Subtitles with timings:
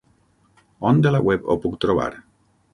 [0.93, 2.11] On de la web ho puc trobar?